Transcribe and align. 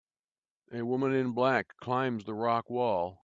A 0.71 0.81
woman 0.81 1.11
in 1.11 1.33
black 1.33 1.77
climbs 1.77 2.23
the 2.25 2.33
rock 2.33 2.71
wall. 2.71 3.19